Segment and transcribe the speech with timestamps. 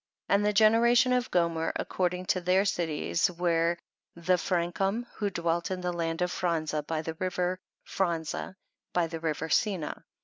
[0.27, 0.33] 8.
[0.33, 3.77] And the children of Gomer, ac cording to their cities, were
[4.15, 8.55] the Fran cum who dwelt in the land of Franza by the river Fran za
[8.93, 10.03] by the river Senah.